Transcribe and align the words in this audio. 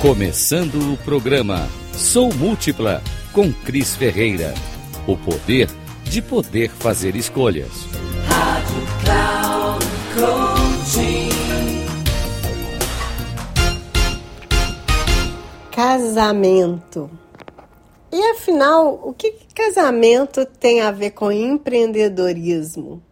Começando 0.00 0.92
o 0.92 0.96
programa 0.98 1.68
Sou 1.92 2.32
Múltipla 2.32 3.02
com 3.32 3.52
Cris 3.52 3.96
Ferreira. 3.96 4.54
O 5.08 5.16
poder 5.16 5.68
de 6.04 6.22
poder 6.22 6.70
fazer 6.70 7.16
escolhas. 7.16 7.72
Rádio 8.28 8.76
Cloud 9.02 9.84
Coaching. 10.14 11.30
Casamento. 15.72 17.10
E 18.12 18.22
afinal, 18.30 19.00
o 19.02 19.12
que 19.12 19.32
casamento 19.52 20.46
tem 20.46 20.80
a 20.80 20.92
ver 20.92 21.10
com 21.10 21.32
empreendedorismo? 21.32 23.02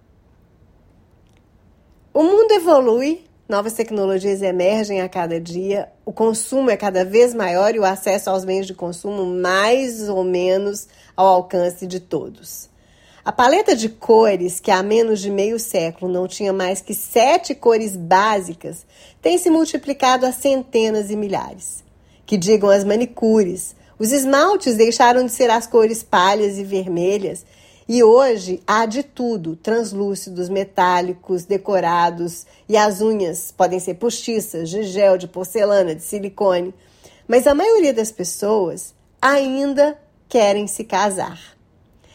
O 2.14 2.22
mundo 2.22 2.52
evolui, 2.52 3.25
novas 3.48 3.74
tecnologias 3.74 4.42
emergem 4.42 5.00
a 5.00 5.08
cada 5.08 5.40
dia, 5.40 5.88
o 6.04 6.12
consumo 6.12 6.70
é 6.70 6.76
cada 6.76 7.04
vez 7.04 7.32
maior 7.32 7.74
e 7.74 7.78
o 7.78 7.84
acesso 7.84 8.30
aos 8.30 8.44
meios 8.44 8.66
de 8.66 8.74
consumo 8.74 9.24
mais 9.24 10.08
ou 10.08 10.24
menos 10.24 10.88
ao 11.16 11.26
alcance 11.26 11.86
de 11.86 12.00
todos. 12.00 12.68
A 13.24 13.32
paleta 13.32 13.74
de 13.74 13.88
cores, 13.88 14.60
que 14.60 14.70
há 14.70 14.82
menos 14.82 15.20
de 15.20 15.30
meio 15.30 15.58
século 15.58 16.12
não 16.12 16.28
tinha 16.28 16.52
mais 16.52 16.80
que 16.80 16.94
sete 16.94 17.54
cores 17.54 17.96
básicas, 17.96 18.86
tem 19.20 19.36
se 19.36 19.50
multiplicado 19.50 20.24
a 20.26 20.32
centenas 20.32 21.10
e 21.10 21.16
milhares. 21.16 21.84
Que 22.24 22.36
digam 22.36 22.70
as 22.70 22.84
manicures, 22.84 23.74
os 23.98 24.12
esmaltes 24.12 24.76
deixaram 24.76 25.24
de 25.24 25.32
ser 25.32 25.50
as 25.50 25.66
cores 25.66 26.02
palhas 26.02 26.58
e 26.58 26.64
vermelhas 26.64 27.44
e 27.88 28.02
hoje 28.02 28.62
há 28.66 28.86
de 28.86 29.02
tudo: 29.02 29.56
translúcidos, 29.56 30.48
metálicos, 30.48 31.44
decorados 31.44 32.46
e 32.68 32.76
as 32.76 33.00
unhas 33.00 33.52
podem 33.56 33.78
ser 33.78 33.94
postiças, 33.94 34.68
de 34.68 34.82
gel, 34.82 35.16
de 35.16 35.28
porcelana, 35.28 35.94
de 35.94 36.02
silicone. 36.02 36.74
Mas 37.28 37.46
a 37.46 37.54
maioria 37.54 37.94
das 37.94 38.10
pessoas 38.10 38.94
ainda 39.20 39.96
querem 40.28 40.66
se 40.66 40.84
casar. 40.84 41.56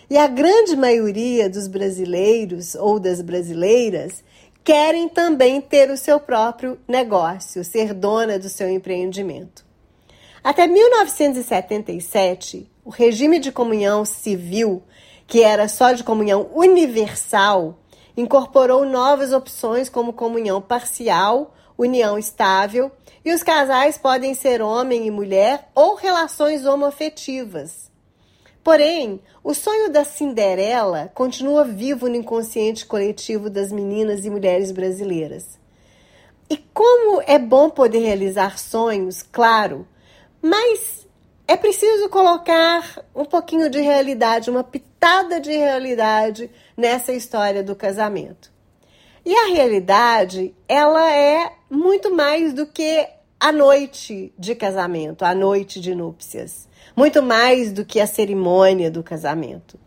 E 0.10 0.18
a 0.18 0.28
grande 0.28 0.76
maioria 0.76 1.50
dos 1.50 1.68
brasileiros 1.68 2.76
ou 2.76 3.00
das 3.00 3.22
brasileiras 3.22 4.24
querem 4.64 5.08
também 5.08 5.62
ter 5.62 5.90
o 5.90 5.98
seu 5.98 6.20
próprio 6.20 6.78
negócio, 6.88 7.64
ser 7.64 7.94
dona 7.94 8.38
do 8.38 8.50
seu 8.50 8.70
empreendimento. 8.70 9.66
Até 10.44 10.68
1977, 10.68 12.70
o 12.84 12.90
regime 12.90 13.40
de 13.40 13.52
comunhão 13.52 14.04
civil, 14.04 14.84
que 15.32 15.42
era 15.42 15.70
só 15.70 15.94
de 15.94 16.04
comunhão 16.04 16.50
universal, 16.54 17.80
incorporou 18.18 18.84
novas 18.84 19.32
opções 19.32 19.88
como 19.88 20.12
comunhão 20.12 20.62
parcial, 20.62 21.56
união 21.78 22.20
estável, 22.20 22.92
e 23.24 23.34
os 23.34 23.42
casais 23.42 23.98
podem 23.98 24.34
ser 24.34 24.62
homem 24.62 25.08
e 25.08 25.10
mulher 25.10 25.70
ou 25.74 25.96
relações 25.96 26.66
homoafetivas. 26.66 27.90
Porém, 28.62 29.22
o 29.42 29.54
sonho 29.54 29.90
da 29.90 30.04
Cinderela 30.04 31.10
continua 31.16 31.64
vivo 31.64 32.10
no 32.10 32.18
inconsciente 32.18 32.86
coletivo 32.86 33.50
das 33.50 33.72
meninas 33.72 34.26
e 34.26 34.30
mulheres 34.30 34.74
brasileiras. 34.74 35.58
E 36.50 36.58
como 36.58 37.24
é 37.26 37.40
bom 37.40 37.70
poder 37.70 38.00
realizar 38.00 38.60
sonhos, 38.60 39.24
claro, 39.24 39.88
mas 40.42 41.08
é 41.52 41.58
preciso 41.58 42.08
colocar 42.08 43.04
um 43.14 43.26
pouquinho 43.26 43.70
de 43.70 43.82
realidade, 43.82 44.50
uma 44.50 44.64
pitada 44.64 45.38
de 45.38 45.52
realidade 45.52 46.50
nessa 46.78 47.12
história 47.12 47.62
do 47.62 47.76
casamento. 47.76 48.50
E 49.26 49.36
a 49.36 49.48
realidade, 49.48 50.56
ela 50.66 51.12
é 51.12 51.52
muito 51.70 52.16
mais 52.16 52.54
do 52.54 52.66
que 52.66 53.06
a 53.38 53.52
noite 53.52 54.34
de 54.40 54.56
casamento, 54.56 55.26
a 55.26 55.36
noite 55.36 55.82
de 55.82 55.94
núpcias. 55.94 56.70
Muito 56.96 57.22
mais 57.22 57.74
do 57.74 57.84
que 57.84 58.00
a 58.00 58.08
cerimônia 58.08 58.90
do 58.90 59.04
casamento. 59.04 59.78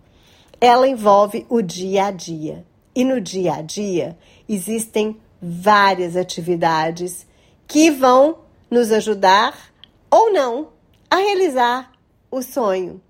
Ela 0.61 0.87
envolve 0.87 1.47
o 1.49 1.63
dia 1.63 2.09
a 2.09 2.11
dia. 2.11 2.63
E 2.95 3.07
no 3.07 3.23
dia 3.23 3.55
a 3.55 3.63
dia 3.63 4.19
existem 4.47 5.19
várias 5.41 6.15
atividades 6.15 7.27
que 7.67 7.91
vão 7.91 8.41
nos 8.71 8.93
ajudar 8.93 9.73
ou 10.11 10.31
não 10.31 10.74
a 11.15 11.19
realizar 11.19 11.93
o 12.29 12.43
sonho, 12.43 13.01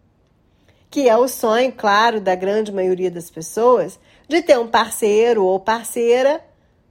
que 0.91 1.09
é 1.09 1.17
o 1.17 1.27
sonho, 1.27 1.73
claro, 1.73 2.21
da 2.21 2.35
grande 2.35 2.71
maioria 2.71 3.11
das 3.11 3.31
pessoas, 3.31 3.99
de 4.29 4.43
ter 4.43 4.59
um 4.59 4.69
parceiro 4.69 5.43
ou 5.43 5.59
parceira 5.59 6.45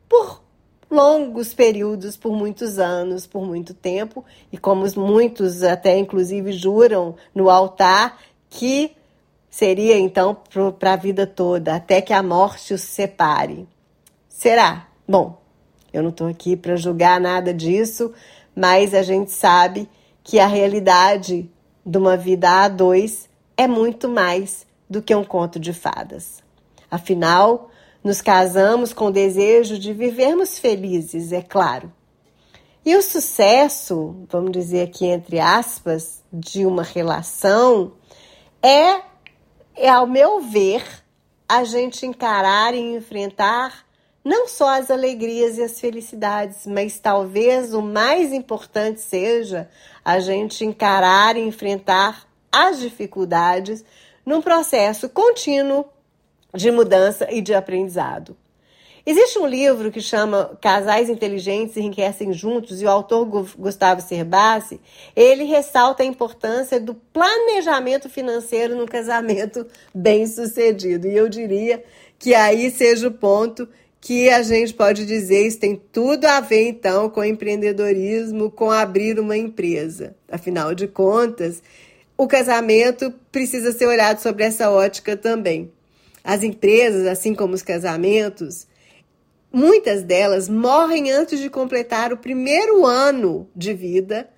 por 0.09 0.41
longos 0.89 1.53
períodos, 1.53 2.17
por 2.17 2.33
muitos 2.33 2.79
anos, 2.79 3.27
por 3.27 3.45
muito 3.45 3.75
tempo, 3.75 4.25
e 4.51 4.57
como 4.57 4.87
muitos 4.97 5.61
até 5.61 5.95
inclusive 5.99 6.51
juram 6.51 7.15
no 7.33 7.47
altar 7.47 8.19
que 8.49 8.95
seria 9.51 9.99
então 9.99 10.35
para 10.79 10.93
a 10.93 10.97
vida 10.97 11.27
toda, 11.27 11.75
até 11.75 12.01
que 12.01 12.11
a 12.11 12.23
morte 12.23 12.73
os 12.73 12.81
separe. 12.81 13.67
Será? 14.27 14.87
Bom, 15.07 15.39
eu 15.93 16.01
não 16.01 16.09
estou 16.09 16.25
aqui 16.25 16.57
para 16.57 16.75
julgar 16.75 17.21
nada 17.21 17.53
disso, 17.53 18.11
mas 18.55 18.95
a 18.95 19.03
gente 19.03 19.29
sabe 19.29 19.87
que 20.23 20.39
a 20.39 20.47
realidade 20.47 21.49
de 21.85 21.97
uma 21.97 22.15
vida 22.15 22.49
a 22.63 22.67
dois 22.67 23.29
é 23.57 23.67
muito 23.67 24.07
mais 24.07 24.65
do 24.89 25.01
que 25.01 25.13
um 25.13 25.23
conto 25.23 25.59
de 25.59 25.73
fadas. 25.73 26.41
Afinal, 26.89 27.69
nos 28.03 28.21
casamos 28.21 28.93
com 28.93 29.07
o 29.07 29.11
desejo 29.11 29.77
de 29.77 29.93
vivermos 29.93 30.59
felizes, 30.59 31.31
é 31.31 31.41
claro. 31.41 31.91
E 32.85 32.95
o 32.95 33.01
sucesso, 33.01 34.15
vamos 34.29 34.51
dizer 34.51 34.83
aqui 34.83 35.05
entre 35.05 35.39
aspas, 35.39 36.21
de 36.31 36.65
uma 36.65 36.83
relação 36.83 37.93
é, 38.61 39.01
é 39.75 39.89
ao 39.89 40.05
meu 40.05 40.41
ver, 40.41 40.83
a 41.47 41.63
gente 41.63 42.05
encarar 42.05 42.73
e 42.73 42.79
enfrentar 42.79 43.85
não 44.23 44.47
só 44.47 44.79
as 44.79 44.89
alegrias 44.89 45.57
e 45.57 45.63
as 45.63 45.79
felicidades, 45.79 46.65
mas 46.65 46.97
talvez 46.97 47.73
o 47.73 47.81
mais 47.81 48.31
importante 48.31 49.01
seja 49.01 49.69
a 50.03 50.19
gente 50.19 50.63
encarar 50.63 51.35
e 51.35 51.41
enfrentar 51.41 52.25
as 52.51 52.79
dificuldades 52.79 53.83
num 54.25 54.41
processo 54.41 55.09
contínuo 55.09 55.85
de 56.53 56.71
mudança 56.71 57.27
e 57.31 57.41
de 57.41 57.53
aprendizado. 57.53 58.37
Existe 59.05 59.37
um 59.37 59.45
livro 59.45 59.91
que 59.91 59.99
chama 59.99 60.57
Casais 60.61 61.09
Inteligentes 61.09 61.75
Enriquecem 61.75 62.31
Juntos 62.31 62.81
e 62.81 62.85
o 62.85 62.89
autor 62.89 63.25
Gustavo 63.57 63.99
Cerbasi, 63.99 64.79
ele 65.13 65.43
ressalta 65.43 66.03
a 66.03 66.05
importância 66.05 66.79
do 66.79 66.93
planejamento 66.93 68.07
financeiro 68.07 68.77
no 68.77 68.85
casamento 68.85 69.67
bem-sucedido. 69.93 71.05
E 71.05 71.17
eu 71.17 71.27
diria 71.27 71.83
que 72.17 72.33
aí 72.33 72.71
seja 72.71 73.09
o 73.09 73.11
ponto 73.11 73.67
que 74.03 74.29
a 74.29 74.43
gente 74.43 74.73
pode 74.73 75.05
dizer 75.05 75.47
isso 75.47 75.59
tem 75.59 75.77
tudo 75.77 76.25
a 76.25 76.41
ver 76.41 76.67
então 76.67 77.09
com 77.09 77.23
empreendedorismo, 77.23 78.51
com 78.51 78.69
abrir 78.69 79.17
uma 79.17 79.37
empresa. 79.37 80.13
Afinal 80.29 80.75
de 80.75 80.89
contas, 80.89 81.63
o 82.17 82.27
casamento 82.27 83.13
precisa 83.31 83.71
ser 83.71 83.85
olhado 83.85 84.19
sobre 84.19 84.43
essa 84.43 84.69
ótica 84.69 85.15
também. 85.15 85.71
As 86.21 86.43
empresas, 86.43 87.07
assim 87.07 87.33
como 87.33 87.53
os 87.53 87.61
casamentos, 87.61 88.67
muitas 89.53 90.03
delas 90.03 90.49
morrem 90.49 91.09
antes 91.09 91.39
de 91.39 91.49
completar 91.49 92.11
o 92.11 92.17
primeiro 92.17 92.85
ano 92.85 93.47
de 93.55 93.73
vida 93.73 94.29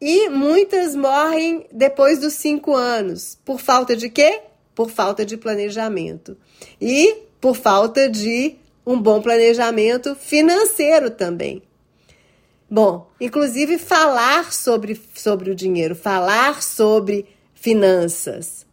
e 0.00 0.28
muitas 0.30 0.96
morrem 0.96 1.64
depois 1.70 2.18
dos 2.18 2.32
cinco 2.32 2.74
anos. 2.74 3.38
Por 3.44 3.60
falta 3.60 3.94
de 3.94 4.10
quê? 4.10 4.40
Por 4.74 4.90
falta 4.90 5.24
de 5.24 5.36
planejamento. 5.36 6.36
E 6.80 7.18
por 7.40 7.54
falta 7.54 8.10
de 8.10 8.56
um 8.86 9.00
bom 9.00 9.22
planejamento 9.22 10.14
financeiro 10.14 11.10
também. 11.10 11.62
Bom, 12.70 13.10
inclusive 13.20 13.78
falar 13.78 14.52
sobre, 14.52 14.98
sobre 15.14 15.50
o 15.50 15.54
dinheiro, 15.54 15.94
falar 15.94 16.62
sobre 16.62 17.26
finanças. 17.54 18.64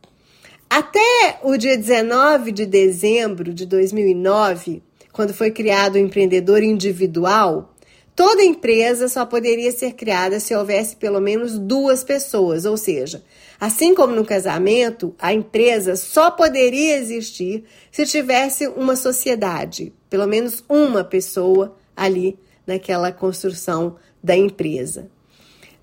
Até 0.69 1.39
o 1.43 1.57
dia 1.57 1.77
19 1.77 2.51
de 2.51 2.65
dezembro 2.65 3.53
de 3.53 3.65
2009, 3.65 4.81
quando 5.11 5.33
foi 5.33 5.51
criado 5.51 5.95
o 5.95 5.97
empreendedor 5.97 6.63
individual, 6.63 7.73
toda 8.15 8.43
empresa 8.43 9.09
só 9.09 9.25
poderia 9.25 9.71
ser 9.71 9.93
criada 9.93 10.39
se 10.39 10.55
houvesse 10.55 10.95
pelo 10.95 11.19
menos 11.19 11.57
duas 11.57 12.03
pessoas, 12.03 12.65
ou 12.65 12.77
seja, 12.77 13.23
Assim 13.59 13.93
como 13.93 14.15
no 14.15 14.23
casamento, 14.23 15.13
a 15.19 15.33
empresa 15.33 15.97
só 15.97 16.31
poderia 16.31 16.97
existir 16.97 17.65
se 17.91 18.05
tivesse 18.05 18.67
uma 18.67 18.95
sociedade, 18.95 19.93
pelo 20.09 20.25
menos 20.25 20.63
uma 20.69 21.03
pessoa 21.03 21.75
ali 21.95 22.39
naquela 22.65 23.11
construção 23.11 23.97
da 24.23 24.35
empresa. 24.35 25.11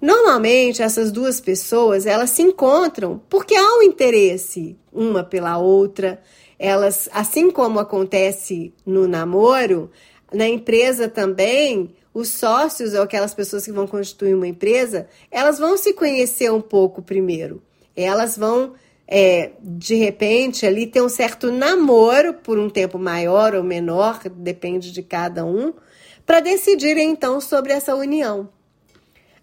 Normalmente 0.01 0.83
essas 0.83 1.11
duas 1.13 1.41
pessoas 1.41 2.07
elas 2.07 2.31
se 2.31 2.43
encontram 2.43 3.21
porque 3.29 3.55
há 3.55 3.79
um 3.79 3.83
interesse 3.83 4.77
uma 4.93 5.23
pela 5.23 5.59
outra. 5.59 6.21
Elas, 6.59 7.09
assim 7.13 7.51
como 7.51 7.79
acontece 7.79 8.73
no 8.87 9.07
namoro, 9.07 9.91
na 10.33 10.49
empresa 10.49 11.09
também 11.09 11.95
os 12.15 12.29
sócios 12.29 12.95
ou 12.95 13.03
aquelas 13.03 13.35
pessoas 13.35 13.67
que 13.67 13.73
vão 13.73 13.87
constituir 13.87 14.35
uma 14.35 14.49
empresa, 14.49 15.07
elas 15.31 15.59
vão 15.59 15.77
se 15.77 15.93
conhecer 15.93 16.51
um 16.51 16.63
pouco 16.63 17.03
primeiro. 17.03 17.63
Elas 17.97 18.37
vão, 18.37 18.75
é, 19.09 19.53
de 19.61 19.95
repente, 19.95 20.67
ali 20.67 20.87
ter 20.87 21.01
um 21.01 21.09
certo 21.09 21.51
namoro 21.51 22.35
por 22.35 22.59
um 22.59 22.69
tempo 22.69 22.99
maior 22.99 23.55
ou 23.55 23.63
menor, 23.63 24.21
depende 24.29 24.93
de 24.93 25.03
cada 25.03 25.45
um, 25.45 25.73
para 26.25 26.41
decidirem 26.41 27.11
então 27.11 27.41
sobre 27.41 27.73
essa 27.73 27.95
união. 27.95 28.49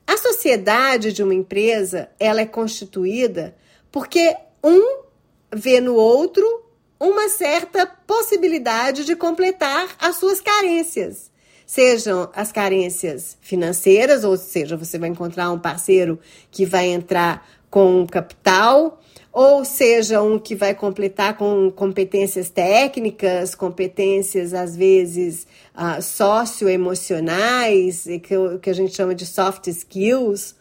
A 0.06 0.18
sociedade 0.18 1.14
de 1.14 1.24
uma 1.24 1.34
empresa, 1.34 2.10
ela 2.20 2.42
é 2.42 2.46
constituída 2.46 3.56
porque 3.92 4.36
um 4.64 5.04
vê 5.52 5.80
no 5.80 5.96
outro 5.96 6.64
uma 7.00 7.30
certa 7.30 7.86
possibilidade 7.86 9.06
de 9.06 9.16
completar 9.16 9.96
as 10.00 10.18
suas 10.18 10.40
carências. 10.40 11.32
Sejam 11.66 12.30
as 12.36 12.52
carências 12.52 13.38
financeiras, 13.42 14.24
ou 14.24 14.38
seja, 14.38 14.78
você 14.78 14.98
vai 14.98 15.10
encontrar 15.10 15.52
um 15.52 15.60
parceiro 15.60 16.20
que 16.52 16.66
vai 16.66 16.88
entrar 16.88 17.48
com 17.74 18.06
capital, 18.06 19.02
ou 19.32 19.66
seja, 19.66 20.22
um 20.22 20.38
que 20.38 20.54
vai 20.54 20.76
completar 20.76 21.36
com 21.36 21.72
competências 21.72 22.52
técnicas, 22.52 23.56
competências 23.56 24.54
às 24.54 24.76
vezes 24.76 25.48
uh, 25.76 26.00
socioemocionais, 26.00 28.04
que, 28.04 28.60
que 28.62 28.70
a 28.70 28.74
gente 28.74 28.96
chama 28.96 29.16
de 29.16 29.26
soft 29.26 29.66
skills. 29.66 30.56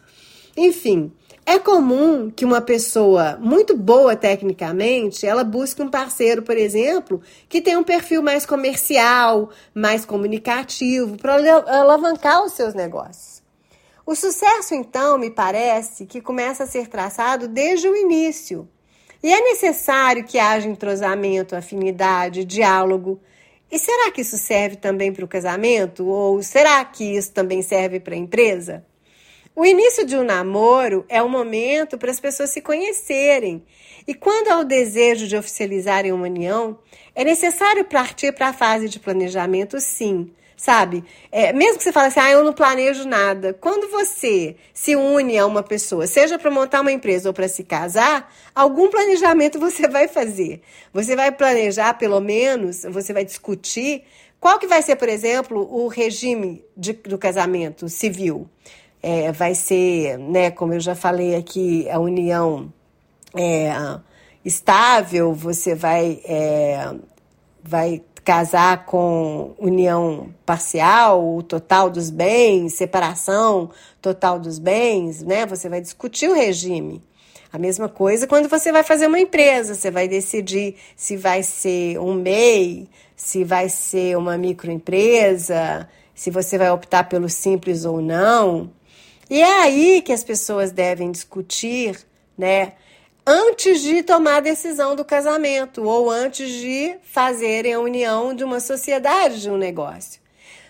Enfim, 0.57 1.11
é 1.45 1.59
comum 1.59 2.31
que 2.31 2.45
uma 2.45 2.61
pessoa 2.61 3.37
muito 3.39 3.77
boa 3.77 4.15
tecnicamente, 4.15 5.23
ela 5.23 5.43
busque 5.43 5.83
um 5.83 5.91
parceiro, 5.91 6.41
por 6.41 6.57
exemplo, 6.57 7.21
que 7.47 7.61
tenha 7.61 7.77
um 7.77 7.83
perfil 7.83 8.23
mais 8.23 8.43
comercial, 8.43 9.51
mais 9.71 10.03
comunicativo, 10.03 11.15
para 11.17 11.35
alavancar 11.79 12.43
os 12.43 12.53
seus 12.53 12.73
negócios. 12.73 13.42
O 14.05 14.15
sucesso, 14.15 14.75
então, 14.75 15.17
me 15.17 15.29
parece 15.29 16.05
que 16.05 16.19
começa 16.19 16.63
a 16.63 16.67
ser 16.67 16.87
traçado 16.87 17.47
desde 17.47 17.87
o 17.87 17.95
início. 17.95 18.67
E 19.23 19.31
é 19.31 19.39
necessário 19.39 20.25
que 20.25 20.37
haja 20.37 20.67
entrosamento, 20.67 21.55
afinidade, 21.55 22.43
diálogo. 22.43 23.21
E 23.71 23.79
será 23.79 24.11
que 24.11 24.19
isso 24.19 24.37
serve 24.37 24.75
também 24.75 25.13
para 25.13 25.23
o 25.23 25.27
casamento? 25.27 26.05
Ou 26.05 26.43
será 26.43 26.83
que 26.83 27.15
isso 27.15 27.31
também 27.31 27.61
serve 27.61 28.01
para 28.01 28.13
a 28.13 28.17
empresa? 28.17 28.85
O 29.55 29.65
início 29.65 30.05
de 30.05 30.17
um 30.17 30.23
namoro 30.23 31.05
é 31.07 31.21
o 31.21 31.29
momento 31.29 31.97
para 31.97 32.11
as 32.11 32.19
pessoas 32.19 32.49
se 32.49 32.59
conhecerem. 32.59 33.63
E 34.05 34.13
quando 34.13 34.49
há 34.49 34.59
o 34.59 34.65
desejo 34.65 35.27
de 35.27 35.37
oficializarem 35.37 36.11
uma 36.11 36.25
união, 36.25 36.77
é 37.15 37.23
necessário 37.23 37.85
partir 37.85 38.33
para 38.33 38.49
a 38.49 38.53
fase 38.53 38.89
de 38.89 38.99
planejamento, 38.99 39.79
sim. 39.79 40.33
Sabe? 40.55 41.03
É, 41.31 41.51
mesmo 41.51 41.77
que 41.77 41.83
você 41.83 41.91
fale 41.91 42.07
assim, 42.07 42.19
ah, 42.19 42.31
eu 42.31 42.43
não 42.43 42.53
planejo 42.53 43.05
nada. 43.05 43.53
Quando 43.53 43.89
você 43.89 44.55
se 44.73 44.95
une 44.95 45.37
a 45.37 45.45
uma 45.45 45.63
pessoa, 45.63 46.07
seja 46.07 46.39
para 46.39 46.49
montar 46.51 46.81
uma 46.81 46.91
empresa 46.91 47.29
ou 47.29 47.33
para 47.33 47.47
se 47.47 47.63
casar, 47.63 48.31
algum 48.53 48.89
planejamento 48.89 49.59
você 49.59 49.87
vai 49.87 50.07
fazer. 50.07 50.61
Você 50.93 51.15
vai 51.15 51.31
planejar, 51.31 51.95
pelo 51.95 52.19
menos, 52.21 52.83
você 52.83 53.11
vai 53.11 53.25
discutir 53.25 54.03
qual 54.43 54.59
que 54.59 54.67
vai 54.67 54.81
ser, 54.81 54.97
por 54.97 55.07
exemplo, 55.07 55.57
o 55.73 55.87
regime 55.87 56.65
de, 56.75 56.91
do 56.91 57.17
casamento 57.17 57.87
civil 57.87 58.45
é, 59.01 59.31
vai 59.31 59.55
ser, 59.55 60.17
né, 60.17 60.51
como 60.51 60.73
eu 60.73 60.81
já 60.81 60.95
falei 60.95 61.33
aqui, 61.35 61.89
a 61.89 61.97
união 61.97 62.71
é, 63.33 63.73
estável, 64.43 65.33
você 65.33 65.73
vai, 65.73 66.21
é, 66.25 66.93
vai 67.63 68.01
casar 68.23 68.85
com 68.85 69.53
união 69.57 70.33
parcial, 70.45 71.35
o 71.35 71.43
total 71.43 71.89
dos 71.89 72.09
bens, 72.09 72.73
separação 72.73 73.69
total 74.01 74.39
dos 74.39 74.59
bens, 74.59 75.21
né? 75.21 75.45
Você 75.45 75.67
vai 75.67 75.81
discutir 75.81 76.29
o 76.29 76.33
regime. 76.33 77.03
A 77.51 77.59
mesma 77.59 77.87
coisa 77.87 78.25
quando 78.25 78.49
você 78.49 78.71
vai 78.71 78.81
fazer 78.81 79.07
uma 79.07 79.19
empresa, 79.19 79.75
você 79.75 79.91
vai 79.91 80.07
decidir 80.07 80.75
se 80.95 81.15
vai 81.15 81.43
ser 81.43 81.99
um 81.99 82.13
MEI, 82.13 82.89
se 83.15 83.43
vai 83.43 83.69
ser 83.69 84.17
uma 84.17 84.37
microempresa, 84.37 85.87
se 86.15 86.31
você 86.31 86.57
vai 86.57 86.71
optar 86.71 87.03
pelo 87.09 87.29
simples 87.29 87.85
ou 87.85 88.01
não. 88.01 88.71
E 89.29 89.41
é 89.41 89.61
aí 89.61 90.01
que 90.01 90.11
as 90.11 90.23
pessoas 90.23 90.71
devem 90.71 91.11
discutir, 91.11 91.99
né? 92.37 92.73
Antes 93.25 93.81
de 93.81 94.03
tomar 94.03 94.37
a 94.37 94.41
decisão 94.41 94.97
do 94.97 95.05
casamento 95.05 95.83
ou 95.83 96.11
antes 96.11 96.49
de 96.49 96.95
fazerem 97.03 97.73
a 97.73 97.79
união 97.79 98.33
de 98.33 98.43
uma 98.43 98.59
sociedade, 98.59 99.41
de 99.41 99.49
um 99.49 99.57
negócio. 99.57 100.21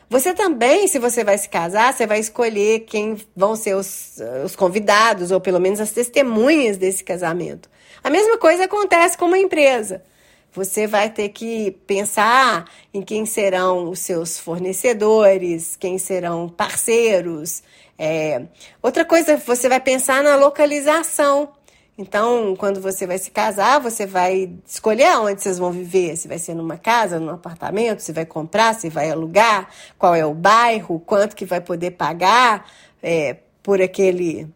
Você 0.08 0.36
também, 0.36 0.88
se 0.88 1.00
você 1.00 1.24
vai 1.24 1.36
se 1.36 1.50
casar, 1.50 1.92
você 1.92 2.06
vai 2.06 2.20
escolher 2.20 2.82
quem 2.82 3.18
vão 3.36 3.56
ser 3.56 3.76
os, 3.76 4.20
os 4.46 4.56
convidados, 4.56 5.32
ou 5.32 5.42
pelo 5.42 5.60
menos 5.60 5.80
as 5.80 5.92
testemunhas 5.92 6.78
desse 6.78 7.04
casamento. 7.04 7.68
A 8.04 8.12
mesma 8.12 8.38
coisa 8.38 8.66
acontece 8.66 9.18
com 9.18 9.26
uma 9.26 9.40
empresa. 9.40 10.04
Você 10.52 10.86
vai 10.86 11.10
ter 11.10 11.30
que 11.30 11.72
pensar 11.88 12.70
em 12.94 13.02
quem 13.02 13.26
serão 13.26 13.90
os 13.90 13.98
seus 13.98 14.38
fornecedores, 14.38 15.76
quem 15.76 15.98
serão 15.98 16.48
parceiros, 16.48 17.64
é, 17.98 18.44
outra 18.82 19.04
coisa, 19.04 19.38
você 19.38 19.68
vai 19.68 19.80
pensar 19.80 20.24
na 20.24 20.36
localização. 20.36 21.50
Então, 21.95 22.56
quando 22.56 22.81
você 22.81 23.06
vai 23.06 23.19
se 23.19 23.30
casar, 23.30 23.80
você 23.80 24.06
vai 24.06 24.51
escolher 24.66 25.16
onde 25.18 25.42
vocês 25.42 25.60
vão 25.60 25.72
viver. 25.72 26.18
Se 26.18 26.28
vai 26.28 26.40
ser 26.40 26.56
numa 26.56 26.78
casa, 26.78 27.19
num 27.19 27.30
apartamento, 27.30 28.00
se 28.00 28.12
vai 28.12 28.25
comprar, 28.25 28.74
se 28.74 28.90
vai 28.90 29.12
alugar, 29.12 29.69
qual 29.98 30.16
é 30.16 30.25
o 30.25 30.34
bairro, 30.34 31.00
quanto 31.00 31.36
que 31.36 31.45
vai 31.45 31.62
poder 31.62 31.92
pagar 31.92 32.68
é, 33.01 33.38
por 33.62 33.80
aquele 33.80 34.48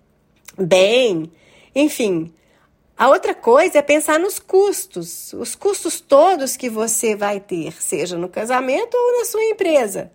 bem. 0.57 1.31
Enfim, 1.75 2.33
a 2.97 3.07
outra 3.09 3.35
coisa 3.35 3.77
é 3.77 3.81
pensar 3.83 4.19
nos 4.19 4.39
custos, 4.39 5.31
os 5.33 5.53
custos 5.53 6.01
todos 6.01 6.57
que 6.57 6.67
você 6.67 7.15
vai 7.15 7.39
ter, 7.39 7.71
seja 7.79 8.17
no 8.17 8.27
casamento 8.27 8.95
ou 8.95 9.19
na 9.19 9.25
sua 9.25 9.43
empresa. 9.43 10.11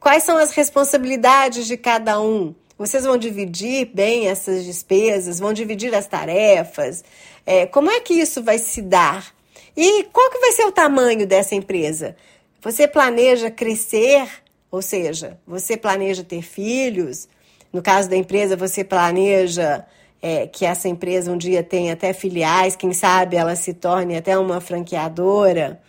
Quais 0.00 0.24
são 0.24 0.36
as 0.36 0.50
responsabilidades 0.50 1.68
de 1.68 1.76
cada 1.76 2.20
um? 2.20 2.52
Vocês 2.76 3.04
vão 3.04 3.16
dividir 3.16 3.86
bem 3.94 4.26
essas 4.26 4.64
despesas, 4.64 5.38
vão 5.38 5.52
dividir 5.52 5.94
as 5.94 6.08
tarefas. 6.08 7.04
É, 7.46 7.66
como 7.66 7.88
é 7.88 8.00
que 8.00 8.14
isso 8.14 8.42
vai 8.42 8.58
se 8.58 8.82
dar? 8.82 9.32
E 9.76 10.04
qual 10.12 10.28
que 10.30 10.40
vai 10.40 10.50
ser 10.50 10.64
o 10.64 10.72
tamanho 10.72 11.24
dessa 11.24 11.54
empresa? 11.54 12.16
Você 12.60 12.88
planeja 12.88 13.48
crescer, 13.48 14.28
ou 14.72 14.82
seja, 14.82 15.38
você 15.46 15.76
planeja 15.76 16.24
ter 16.24 16.42
filhos. 16.42 17.28
No 17.72 17.80
caso 17.80 18.08
da 18.10 18.16
empresa, 18.16 18.56
você 18.56 18.82
planeja 18.82 19.84
é, 20.20 20.48
que 20.48 20.64
essa 20.64 20.88
empresa 20.88 21.30
um 21.30 21.38
dia 21.38 21.62
tenha 21.62 21.92
até 21.92 22.12
filiais, 22.12 22.74
quem 22.74 22.92
sabe 22.92 23.36
ela 23.36 23.54
se 23.54 23.72
torne 23.72 24.16
até 24.16 24.36
uma 24.36 24.60
franqueadora. 24.60 25.80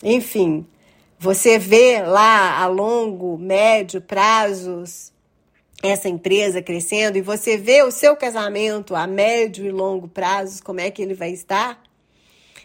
Enfim, 0.00 0.64
você 1.18 1.58
vê 1.58 2.00
lá 2.02 2.60
a 2.60 2.68
longo, 2.68 3.36
médio 3.36 4.00
prazos 4.00 5.12
essa 5.82 6.08
empresa 6.08 6.60
crescendo 6.60 7.16
e 7.16 7.22
você 7.22 7.56
vê 7.56 7.82
o 7.82 7.90
seu 7.90 8.14
casamento 8.14 8.94
a 8.94 9.06
médio 9.06 9.64
e 9.64 9.70
longo 9.70 10.08
prazos, 10.08 10.60
como 10.60 10.80
é 10.80 10.90
que 10.90 11.02
ele 11.02 11.14
vai 11.14 11.30
estar. 11.30 11.82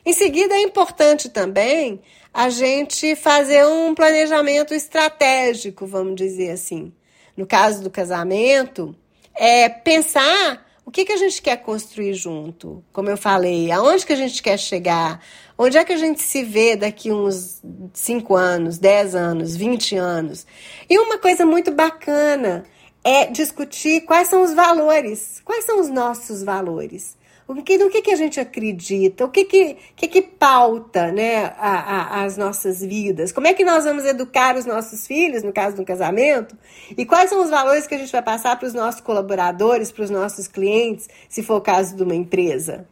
Em 0.06 0.14
seguida, 0.14 0.54
é 0.54 0.62
importante 0.62 1.30
também 1.30 2.02
a 2.34 2.50
gente 2.50 3.16
fazer 3.16 3.66
um 3.66 3.96
planejamento 3.96 4.74
estratégico, 4.74 5.88
vamos 5.88 6.16
dizer 6.16 6.52
assim. 6.52 6.92
No 7.36 7.46
caso 7.46 7.82
do 7.82 7.90
casamento, 7.90 8.96
é 9.34 9.68
pensar 9.70 10.66
o 10.86 10.92
que, 10.92 11.06
que 11.06 11.14
a 11.14 11.18
gente 11.18 11.42
quer 11.42 11.58
construir 11.58 12.14
junto. 12.14 12.84
Como 12.94 13.10
eu 13.10 13.18
falei, 13.18 13.72
aonde 13.72 14.06
que 14.06 14.14
a 14.14 14.18
gente 14.18 14.44
quer 14.44 14.60
chegar, 14.60 15.20
onde 15.58 15.78
é 15.78 15.84
que 15.84 15.94
a 15.94 15.98
gente 15.98 16.22
se 16.22 16.44
vê 16.44 16.76
daqui 16.76 17.12
uns 17.12 17.62
5 17.94 18.36
anos, 18.36 18.78
10 18.78 19.16
anos, 19.16 19.56
20 19.56 19.96
anos. 19.96 20.46
E 20.90 21.00
uma 21.00 21.18
coisa 21.18 21.46
muito 21.46 21.72
bacana 21.72 22.64
é 23.06 23.28
discutir 23.28 24.02
quais 24.02 24.28
são 24.28 24.42
os 24.42 24.56
valores, 24.56 25.40
quais 25.46 25.64
são 25.64 25.80
os 25.80 25.90
nossos 25.90 26.42
valores. 26.42 27.16
O 27.48 27.54
que, 27.62 27.78
do 27.78 27.92
que, 27.92 28.02
que 28.02 28.10
a 28.10 28.16
gente 28.16 28.40
acredita, 28.40 29.24
o 29.24 29.30
que, 29.30 29.46
que, 29.46 29.78
que, 29.96 30.08
que 30.08 30.22
pauta 30.24 31.12
né, 31.12 31.54
a, 31.60 32.22
a, 32.22 32.24
as 32.24 32.36
nossas 32.36 32.82
vidas, 32.82 33.32
como 33.32 33.46
é 33.46 33.54
que 33.54 33.64
nós 33.64 33.84
vamos 33.84 34.04
educar 34.04 34.58
os 34.58 34.66
nossos 34.66 35.06
filhos, 35.06 35.44
no 35.44 35.54
caso 35.54 35.76
do 35.76 35.86
casamento, 35.86 36.58
e 36.98 37.06
quais 37.06 37.30
são 37.30 37.44
os 37.44 37.52
valores 37.52 37.86
que 37.86 37.94
a 37.94 38.00
gente 38.00 38.12
vai 38.12 38.24
passar 38.24 38.58
para 38.58 38.68
os 38.68 38.74
nossos 38.74 39.00
colaboradores, 39.00 39.92
para 39.92 40.04
os 40.04 40.10
nossos 40.10 40.48
clientes, 40.48 41.08
se 41.30 41.44
for 41.44 41.58
o 41.58 41.62
caso 41.62 41.96
de 41.96 42.02
uma 42.02 42.16
empresa. 42.16 42.88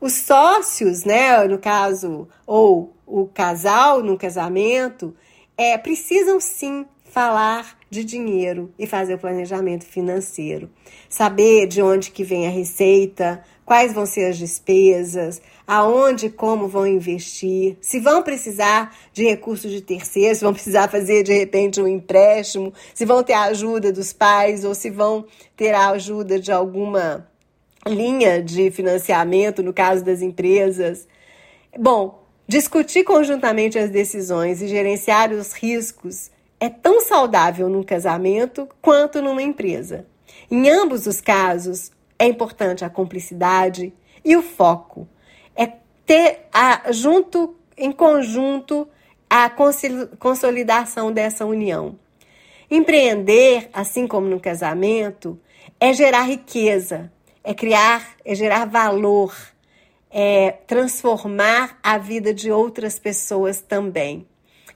Os 0.00 0.14
sócios, 0.14 1.04
né, 1.04 1.44
no 1.44 1.60
caso, 1.60 2.26
ou 2.44 2.92
o 3.06 3.26
casal 3.28 4.02
no 4.02 4.18
casamento, 4.18 5.14
é, 5.56 5.78
precisam 5.78 6.40
sim 6.40 6.84
falar 7.04 7.78
de 7.94 8.04
dinheiro 8.04 8.72
e 8.76 8.86
fazer 8.86 9.14
o 9.14 9.18
planejamento 9.18 9.84
financeiro. 9.84 10.68
Saber 11.08 11.66
de 11.66 11.80
onde 11.80 12.10
que 12.10 12.24
vem 12.24 12.46
a 12.46 12.50
receita, 12.50 13.42
quais 13.64 13.92
vão 13.92 14.04
ser 14.04 14.26
as 14.26 14.36
despesas, 14.36 15.40
aonde 15.66 16.26
e 16.26 16.30
como 16.30 16.66
vão 16.66 16.86
investir, 16.86 17.76
se 17.80 18.00
vão 18.00 18.22
precisar 18.22 18.94
de 19.12 19.24
recursos 19.24 19.70
de 19.70 19.80
terceiros, 19.80 20.38
se 20.38 20.44
vão 20.44 20.52
precisar 20.52 20.90
fazer 20.90 21.22
de 21.22 21.32
repente 21.32 21.80
um 21.80 21.86
empréstimo, 21.86 22.74
se 22.92 23.04
vão 23.04 23.22
ter 23.22 23.34
a 23.34 23.44
ajuda 23.44 23.92
dos 23.92 24.12
pais 24.12 24.64
ou 24.64 24.74
se 24.74 24.90
vão 24.90 25.24
ter 25.56 25.72
a 25.72 25.90
ajuda 25.90 26.38
de 26.38 26.50
alguma 26.50 27.26
linha 27.86 28.42
de 28.42 28.70
financiamento 28.72 29.62
no 29.62 29.72
caso 29.72 30.04
das 30.04 30.20
empresas. 30.20 31.06
Bom, 31.78 32.22
discutir 32.48 33.04
conjuntamente 33.04 33.78
as 33.78 33.90
decisões 33.90 34.60
e 34.60 34.66
gerenciar 34.66 35.32
os 35.32 35.52
riscos 35.52 36.33
é 36.58 36.68
tão 36.68 37.00
saudável 37.00 37.68
num 37.68 37.82
casamento 37.82 38.68
quanto 38.80 39.20
numa 39.20 39.42
empresa. 39.42 40.06
Em 40.50 40.68
ambos 40.68 41.06
os 41.06 41.20
casos, 41.20 41.90
é 42.18 42.26
importante 42.26 42.84
a 42.84 42.90
cumplicidade 42.90 43.92
e 44.24 44.36
o 44.36 44.42
foco. 44.42 45.08
É 45.54 45.72
ter 46.06 46.46
a, 46.52 46.90
junto, 46.92 47.54
em 47.76 47.92
conjunto, 47.92 48.88
a 49.28 49.50
consolidação 50.18 51.12
dessa 51.12 51.44
união. 51.44 51.98
Empreender, 52.70 53.68
assim 53.72 54.06
como 54.06 54.26
no 54.26 54.40
casamento, 54.40 55.38
é 55.78 55.92
gerar 55.92 56.22
riqueza, 56.22 57.12
é 57.42 57.52
criar, 57.52 58.16
é 58.24 58.34
gerar 58.34 58.64
valor, 58.64 59.34
é 60.10 60.52
transformar 60.66 61.78
a 61.82 61.98
vida 61.98 62.32
de 62.32 62.50
outras 62.50 62.98
pessoas 62.98 63.60
também. 63.60 64.26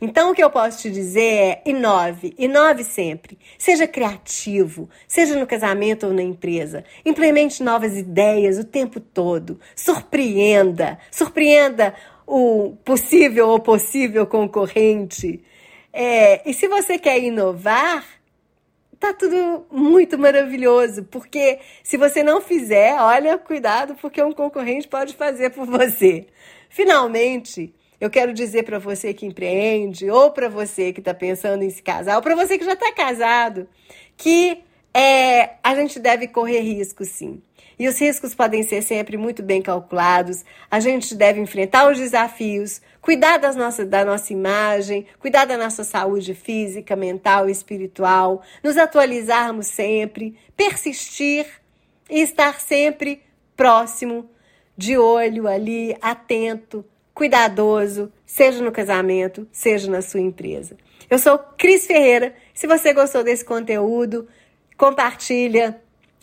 Então, 0.00 0.30
o 0.30 0.34
que 0.34 0.42
eu 0.42 0.50
posso 0.50 0.82
te 0.82 0.90
dizer 0.90 1.20
é: 1.20 1.62
inove, 1.66 2.34
inove 2.38 2.84
sempre. 2.84 3.38
Seja 3.58 3.86
criativo, 3.86 4.88
seja 5.06 5.38
no 5.38 5.46
casamento 5.46 6.06
ou 6.06 6.12
na 6.12 6.22
empresa. 6.22 6.84
Implemente 7.04 7.62
novas 7.62 7.96
ideias 7.96 8.58
o 8.58 8.64
tempo 8.64 9.00
todo. 9.00 9.58
Surpreenda, 9.74 10.98
surpreenda 11.10 11.94
o 12.26 12.76
possível 12.84 13.48
ou 13.48 13.58
possível 13.58 14.26
concorrente. 14.26 15.42
É, 15.92 16.48
e 16.48 16.54
se 16.54 16.68
você 16.68 16.98
quer 16.98 17.18
inovar, 17.18 18.04
tá 19.00 19.14
tudo 19.14 19.66
muito 19.70 20.18
maravilhoso, 20.18 21.04
porque 21.04 21.58
se 21.82 21.96
você 21.96 22.22
não 22.22 22.40
fizer, 22.40 22.94
olha, 23.00 23.38
cuidado, 23.38 23.94
porque 24.00 24.22
um 24.22 24.32
concorrente 24.32 24.86
pode 24.86 25.14
fazer 25.14 25.50
por 25.50 25.66
você. 25.66 26.26
Finalmente, 26.68 27.74
eu 28.00 28.08
quero 28.08 28.32
dizer 28.32 28.62
para 28.62 28.78
você 28.78 29.12
que 29.12 29.26
empreende, 29.26 30.10
ou 30.10 30.30
para 30.30 30.48
você 30.48 30.92
que 30.92 31.00
está 31.00 31.12
pensando 31.12 31.62
em 31.64 31.70
se 31.70 31.82
casar, 31.82 32.16
ou 32.16 32.22
para 32.22 32.36
você 32.36 32.56
que 32.56 32.64
já 32.64 32.74
está 32.74 32.92
casado, 32.92 33.68
que 34.16 34.62
é, 34.94 35.56
a 35.62 35.74
gente 35.74 35.98
deve 35.98 36.28
correr 36.28 36.60
riscos, 36.60 37.08
sim. 37.08 37.42
E 37.78 37.86
os 37.86 38.00
riscos 38.00 38.34
podem 38.34 38.62
ser 38.64 38.82
sempre 38.82 39.16
muito 39.16 39.40
bem 39.40 39.62
calculados. 39.62 40.44
A 40.68 40.80
gente 40.80 41.14
deve 41.14 41.40
enfrentar 41.40 41.88
os 41.88 41.96
desafios, 41.96 42.80
cuidar 43.00 43.38
das 43.38 43.54
nossas, 43.54 43.88
da 43.88 44.04
nossa 44.04 44.32
imagem, 44.32 45.06
cuidar 45.20 45.44
da 45.44 45.56
nossa 45.56 45.84
saúde 45.84 46.34
física, 46.34 46.96
mental 46.96 47.48
e 47.48 47.52
espiritual, 47.52 48.42
nos 48.64 48.76
atualizarmos 48.76 49.68
sempre, 49.68 50.36
persistir 50.56 51.46
e 52.10 52.20
estar 52.20 52.60
sempre 52.60 53.22
próximo, 53.56 54.28
de 54.76 54.96
olho 54.96 55.46
ali, 55.46 55.96
atento 56.00 56.84
cuidadoso, 57.18 58.12
seja 58.24 58.62
no 58.62 58.70
casamento, 58.70 59.48
seja 59.50 59.90
na 59.90 60.00
sua 60.00 60.20
empresa. 60.20 60.76
Eu 61.10 61.18
sou 61.18 61.36
Cris 61.36 61.84
Ferreira. 61.84 62.32
Se 62.54 62.68
você 62.68 62.92
gostou 62.92 63.24
desse 63.24 63.44
conteúdo, 63.44 64.28
compartilha, 64.76 65.80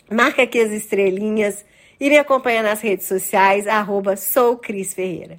marca 0.09 0.43
aqui 0.43 0.57
as 0.57 0.71
estrelinhas 0.71 1.65
e 1.99 2.09
me 2.09 2.17
acompanha 2.17 2.63
nas 2.63 2.79
redes 2.79 3.07
sociais, 3.07 3.67
arroba 3.67 4.15
sou 4.15 4.55
Cris 4.55 4.93
Ferreira. 4.93 5.37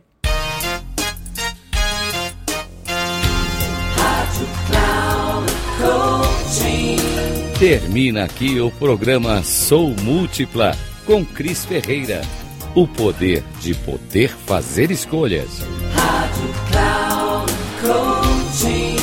Termina 7.59 8.25
aqui 8.25 8.61
o 8.61 8.71
programa 8.73 9.43
Sou 9.43 9.89
Múltipla 9.89 10.73
com 11.07 11.25
Cris 11.25 11.65
Ferreira 11.65 12.21
o 12.77 12.87
poder 12.87 13.43
de 13.59 13.75
poder 13.75 14.29
fazer 14.29 14.91
escolhas. 14.91 15.49
Rádio 15.95 16.55
Cloud 16.71 17.53
Coaching. 17.81 18.97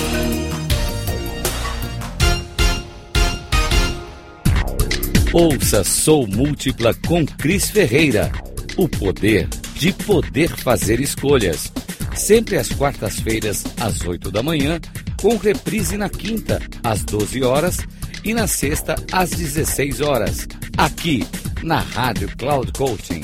Ouça 5.33 5.83
Sou 5.83 6.27
Múltipla 6.27 6.93
com 7.07 7.25
Cris 7.25 7.71
Ferreira. 7.71 8.31
O 8.77 8.87
poder 8.87 9.49
de 9.73 9.91
poder 9.91 10.49
fazer 10.49 10.99
escolhas. 10.99 11.73
Sempre 12.15 12.57
às 12.57 12.69
quartas-feiras, 12.69 13.63
às 13.79 14.05
8 14.05 14.29
da 14.29 14.43
manhã, 14.43 14.79
com 15.19 15.35
reprise 15.35 15.97
na 15.97 16.09
quinta, 16.09 16.61
às 16.83 17.03
12 17.03 17.43
horas 17.43 17.79
e 18.23 18.35
na 18.35 18.45
sexta, 18.45 18.95
às 19.11 19.31
16 19.31 19.99
horas. 19.99 20.47
Aqui, 20.77 21.25
na 21.63 21.79
Rádio 21.79 22.29
Cloud 22.37 22.71
Coaching 22.73 23.23